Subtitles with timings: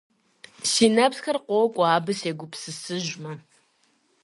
[0.69, 3.31] Си нэпсхэр къокӀуэ, абы сегупсысыжмэ.